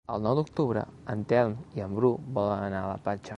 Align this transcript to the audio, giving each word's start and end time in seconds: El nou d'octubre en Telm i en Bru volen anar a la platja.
El 0.13 0.21
nou 0.27 0.37
d'octubre 0.37 0.83
en 1.15 1.21
Telm 1.33 1.53
i 1.81 1.85
en 1.89 1.93
Bru 1.99 2.11
volen 2.39 2.67
anar 2.71 2.83
a 2.87 2.91
la 2.95 2.99
platja. 3.07 3.29